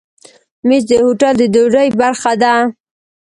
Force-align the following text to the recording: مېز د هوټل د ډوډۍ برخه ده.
مېز 0.67 0.83
د 0.89 0.91
هوټل 1.05 1.35
د 1.39 1.41
ډوډۍ 1.53 1.87
برخه 2.01 2.33
ده. 2.41 2.53